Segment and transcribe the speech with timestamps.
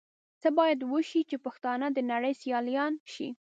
[0.41, 3.27] څه بايد وشي چې پښتانهٔ د نړۍ سيالان شي؟